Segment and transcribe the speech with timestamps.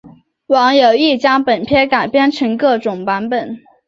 [0.47, 3.59] 网友亦将本片改编成各种版本。